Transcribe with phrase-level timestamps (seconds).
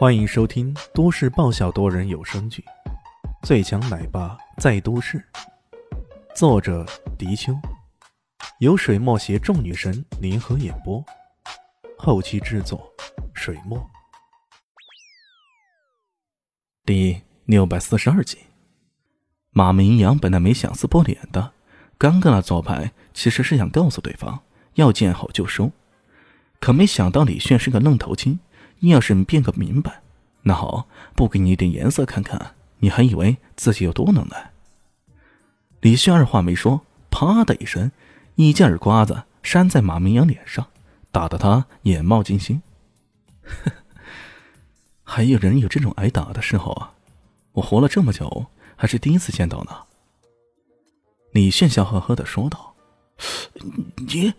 [0.00, 2.64] 欢迎收听都市爆笑多人有声剧
[3.46, 5.18] 《最强奶爸在都市》，
[6.34, 6.86] 作者：
[7.18, 7.52] 迪秋，
[8.60, 11.04] 由水墨携众女神联合演播，
[11.98, 12.90] 后期制作：
[13.34, 13.78] 水墨。
[16.86, 18.38] 第六百四十二集，
[19.50, 21.52] 马明阳本来没想撕破脸的，
[21.98, 24.40] 刚刚那做派其实是想告诉对方
[24.76, 25.70] 要见好就收，
[26.58, 28.40] 可没想到李炫是个愣头青。
[28.80, 30.02] 你要是变个明白，
[30.42, 34.50] 那好，不给你一点颜色看看，你还以为自己有多能耐？
[35.80, 37.90] 李迅二话没说，啪的一声，
[38.34, 40.66] 一记耳刮子扇在马明阳脸上，
[41.10, 42.60] 打得他眼冒金星。
[45.02, 46.94] 还有人有这种挨打的时候啊！
[47.52, 49.76] 我活了这么久，还是第一次见到呢。
[51.32, 52.74] 李炫笑呵呵的说道
[53.96, 54.32] ：“你……”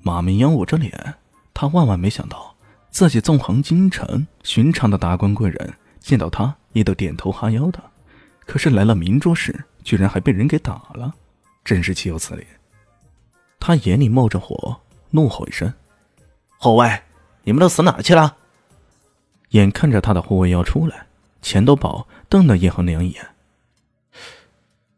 [0.00, 1.14] 马明阳捂着脸，
[1.52, 2.53] 他万万没想到。
[2.94, 7.82] 自己纵横京城，寻常的达官贵人见到他也都点头哈腰的，
[8.46, 11.12] 可是来了明珠市，居然还被人给打了，
[11.64, 12.46] 真是岂有此理！
[13.58, 15.74] 他眼里冒着火，怒吼一声
[16.56, 17.02] ：“后卫，
[17.42, 18.36] 你们都死哪去了？”
[19.50, 21.04] 眼看着他的护卫要出来，
[21.42, 23.26] 钱多宝瞪了叶恒良一眼：“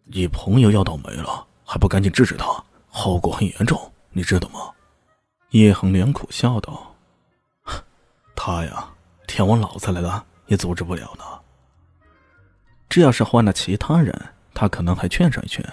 [0.05, 2.63] 你朋友要倒霉了，还不赶紧制止他？
[2.89, 4.71] 后果很严重，你知道吗？”
[5.53, 6.93] 叶恒良苦笑道。
[8.37, 8.89] 他呀，
[9.27, 11.25] 天王老子来了也阻止不了呢。
[12.89, 14.15] 这要是换了其他人，
[14.55, 15.65] 他可能还劝上一劝。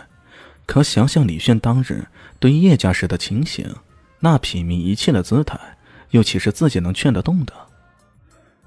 [0.66, 2.08] 可想想李炫当日
[2.40, 3.76] 对叶家时的情形，
[4.20, 5.60] 那痞靡一切的姿态，
[6.12, 7.54] 又岂是自己能劝得动的？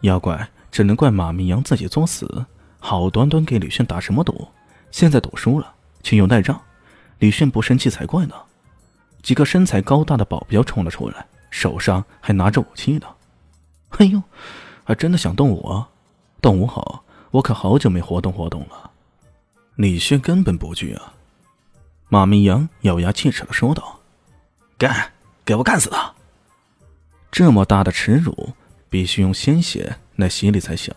[0.02, 2.44] 要怪，只能怪马明阳自己作死，
[2.78, 4.46] 好端端给李炫打什么赌，
[4.90, 6.60] 现在赌输了，却又赖账。
[7.18, 8.34] 李炫不生气才怪呢。
[9.22, 13.06] 几个身材高大的保镖冲了出来，手上还拿着武器呢。
[13.98, 14.22] 哎呦，
[14.84, 15.88] 还真的想动武啊！
[16.42, 18.90] 动武好，我可好久没活动活动了。
[19.76, 21.14] 李轩根本不惧啊！
[22.08, 24.00] 马明阳咬牙切齿的说道
[24.78, 25.12] ：“干，
[25.44, 26.12] 给我干死他！
[27.30, 28.50] 这么大的耻辱，
[28.88, 30.94] 必须用鲜血来洗礼才行。”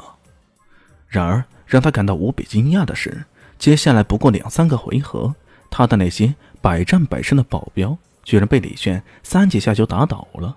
[1.07, 3.25] 然而，让他感到无比惊讶的是，
[3.57, 5.33] 接下来不过两三个回合，
[5.69, 10.55] 他的那些百战百胜的保镖，居然被李轩三几下就打倒了。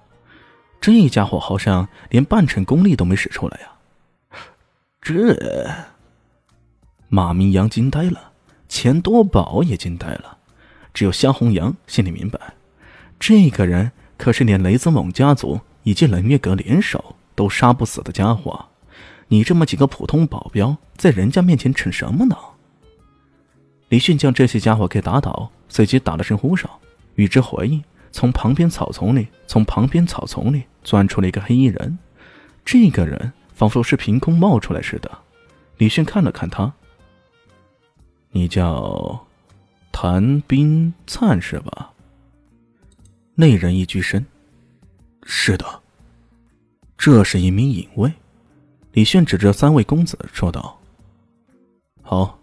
[0.82, 3.68] 这家伙好像连半成功力都没使出来呀！
[5.00, 5.70] 这
[7.08, 8.32] 马明阳惊呆了，
[8.68, 10.38] 钱多宝也惊呆了，
[10.92, 12.54] 只有肖红阳心里明白，
[13.20, 18.66] 这个人可是连雷子猛家族以及冷月阁联手都杀不死的家伙。
[19.28, 22.36] 你这么几个普通保镖，在人家面前逞什么呢？
[23.88, 26.68] 李迅将这些家伙给打倒，随即打了声呼哨，
[27.14, 27.84] 与之回应。
[28.12, 31.98] 从旁边草丛里，从旁边草丛里钻出了一个黑衣人。
[32.64, 35.10] 这个人仿佛是凭空冒出来似的。
[35.78, 36.72] 李迅看了看他
[38.30, 39.26] ：“你叫
[39.90, 41.92] 谭冰灿是吧？”
[43.34, 44.24] 那人一鞠身
[45.24, 45.66] ：“是的。”
[46.96, 48.12] 这是一名隐卫。
[48.92, 50.78] 李迅指着三位公子说道
[52.02, 52.38] ：“好，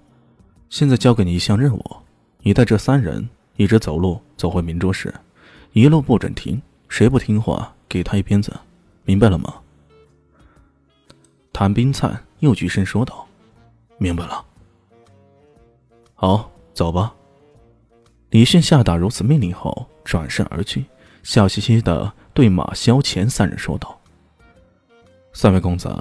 [0.70, 1.98] 现在交给你一项任务，
[2.42, 5.14] 你带这三人一直走路走回明珠市。”
[5.74, 8.52] 一路不准停，谁不听话，给他一鞭子，
[9.06, 9.56] 明白了吗？
[11.54, 13.28] 谭冰灿又举身说道
[13.98, 14.44] ：“明白了。”
[16.16, 17.14] 好，走吧。
[18.32, 20.86] 李迅下达如此命令后，转身而去，
[21.24, 24.00] 笑嘻嘻的对马萧乾三人说道
[25.34, 25.96] ：“三位公子，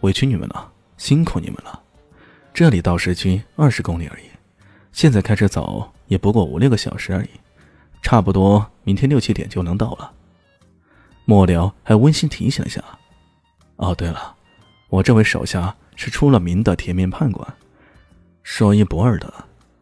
[0.00, 1.80] 委屈你们了，辛苦你们了。
[2.52, 4.24] 这里到市区二十公里而已，
[4.92, 7.30] 现在开车走也不过五六个小时而已。”
[8.04, 10.12] 差不多明天六七点就能到了。
[11.24, 12.84] 末了还温馨提醒了下
[13.76, 14.36] ：“哦，对了，
[14.90, 17.54] 我这位手下是出了名的铁面判官，
[18.42, 19.32] 说一不二的，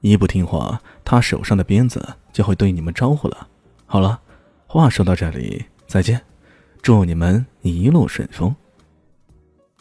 [0.02, 3.48] 一不听话，他手上的鞭子就会对你们招呼了。
[3.86, 4.20] 好了，
[4.68, 6.22] 话说到这里，再见，
[6.80, 8.54] 祝你们一路顺风。”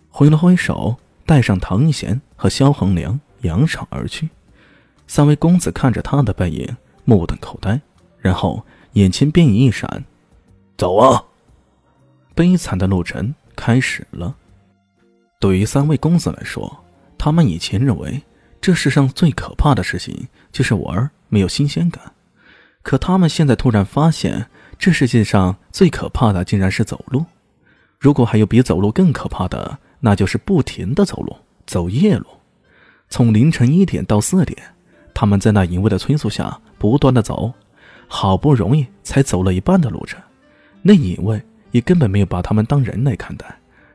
[0.10, 4.32] 挥了挥手，带上唐一贤和萧恒良扬长而去。
[5.06, 6.76] 三位公子看着他的背影，
[7.06, 7.80] 目瞪口呆。
[8.22, 8.64] 然后
[8.94, 10.06] 眼前便一闪，
[10.78, 11.22] 走啊！
[12.34, 14.34] 悲惨的路程开始了。
[15.40, 16.84] 对于三位公子来说，
[17.18, 18.22] 他们以前认为
[18.62, 22.14] 这世上最可怕的事情就是玩没有新鲜感，
[22.84, 24.48] 可他们现在突然发现，
[24.78, 27.26] 这世界上最可怕的竟然是走路。
[28.00, 31.36] 如果还有比走路更可怕的，那就是不停的走路，
[31.66, 32.26] 走夜路。
[33.10, 34.58] 从凌晨一点到四点，
[35.14, 37.54] 他们在那淫威的催促下不断的走。
[38.14, 40.22] 好不容易才走了一半的路程，
[40.82, 41.42] 那隐卫
[41.72, 43.46] 也根本没有把他们当人来看待，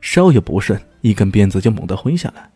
[0.00, 2.50] 稍有不慎，一根鞭子就猛地挥下来。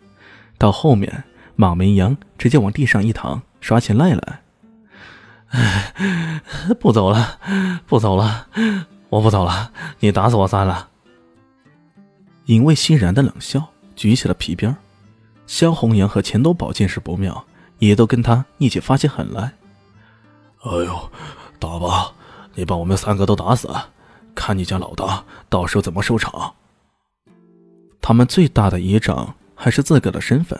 [0.56, 1.22] 到后面，
[1.56, 4.40] 马明阳直接往地上一躺，耍起赖来。
[6.80, 7.38] 不走了，
[7.86, 8.46] 不走了，
[9.10, 10.88] 我不走了，你打死我算了。
[12.46, 14.74] 尹卫欣然的冷笑，举起了皮鞭。
[15.46, 17.44] 萧红阳和钱多宝见势不妙，
[17.80, 19.52] 也都跟他一起发起狠来。
[20.62, 21.10] 哎呦，
[21.60, 22.12] 打吧，
[22.54, 23.68] 你把我们三个都打死，
[24.34, 26.54] 看你家老大到时候怎么收场。
[28.00, 30.58] 他们最大的依仗还是自个的身份。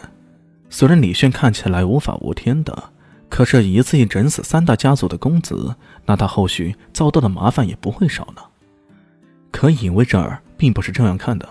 [0.68, 2.92] 虽然李炫看起来无法无天的。
[3.30, 8.42] 可是，一次性整死三大家族的公子，那他后续遭到的麻烦也不会少呢。
[9.52, 11.48] 可尹卫这儿并不是这样看的，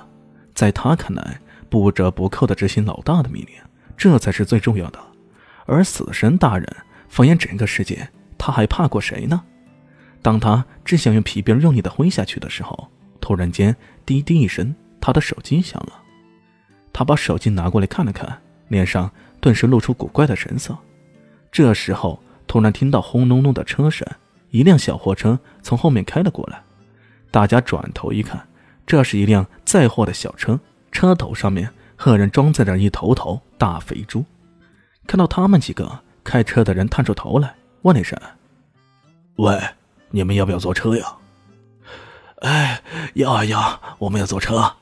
[0.54, 3.56] 在他看来，不折不扣的执行老大的命令，
[3.96, 5.00] 这才是最重要的。
[5.66, 6.68] 而死神大人，
[7.07, 9.44] 放眼整个世界，他还怕过谁呢？
[10.24, 12.89] 当他正想用皮鞭用力的挥下去的时候，
[13.21, 13.75] 突然间，
[14.06, 16.01] 滴滴一声，他的手机响了。
[16.91, 20.75] 他把手机拿过来看了看，脸上顿时露出古怪的神色。
[21.51, 24.07] 这时候，突然听到轰隆隆的车声，
[24.50, 26.62] 一辆小货车从后面开了过来。
[27.31, 28.47] 大家转头一看，
[28.88, 30.59] 这是一辆载货的小车，
[30.91, 34.25] 车头上面赫然装载着一头头大肥猪。
[35.06, 38.19] 看到他们几个，开车的人探出头来，问了一声
[39.37, 39.57] ：“喂，
[40.09, 41.15] 你们要不要坐车呀
[42.41, 42.81] ？”“哎，
[43.15, 44.73] 要啊要，我们要坐车。”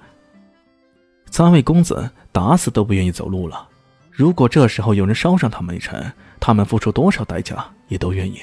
[1.29, 3.69] 三位公子打死都不愿意走路了。
[4.11, 8.41] 如果这时候有人捎上他们一程，他们付出多少代价也都愿意。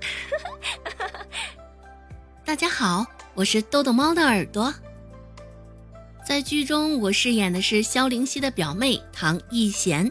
[2.44, 4.72] 大家好，我是豆豆猫的耳朵。
[6.26, 10.10] 在剧中，我饰演的是萧灵溪的表妹唐艺贤。